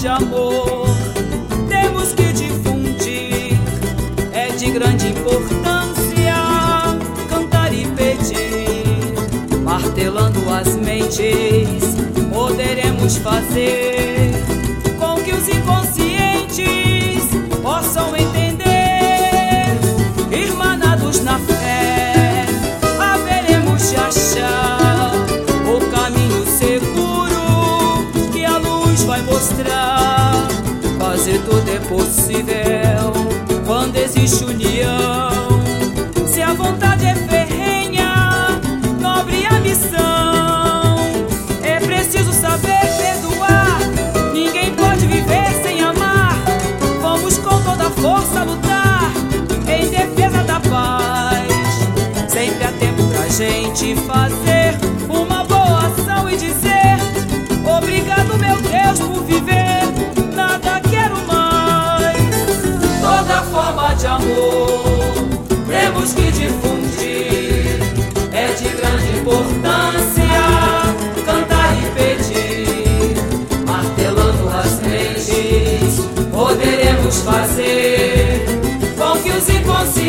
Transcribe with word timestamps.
de 0.00 0.08
amor 0.08 0.86
temos 1.68 2.14
que 2.14 2.32
difundir. 2.32 3.52
É 4.32 4.48
de 4.56 4.70
grande 4.70 5.08
importância 5.08 6.34
cantar 7.28 7.74
e 7.74 7.86
pedir, 7.88 9.58
martelando 9.62 10.40
as 10.48 10.74
mentes, 10.76 11.84
poderemos 12.32 13.18
fazer. 13.18 14.09
vai 29.04 29.22
mostrar. 29.22 30.48
Fazer 30.98 31.40
tudo 31.42 31.68
é 31.70 31.78
possível 31.88 33.12
quando 33.66 33.96
existe 33.96 34.44
união. 34.44 34.69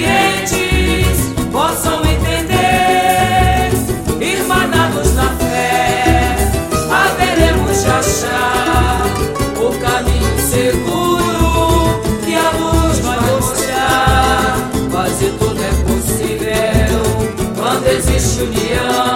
compreendentes 0.00 1.32
possam 1.52 2.00
entender. 2.04 3.70
Irmanados 4.20 5.14
na 5.14 5.28
fé, 5.36 6.36
haveremos 6.90 7.82
de 7.82 7.90
achar 7.90 9.04
o 9.56 9.78
caminho 9.78 10.38
seguro 10.38 12.00
que 12.24 12.34
a 12.34 12.50
luz 12.52 12.98
vai 13.00 13.16
nos 13.16 13.46
mostrar. 13.46 14.70
fazer 14.90 15.32
tudo 15.38 15.60
é 15.62 15.72
possível 15.84 17.02
quando 17.56 17.86
existe 17.86 18.42
união. 18.42 19.09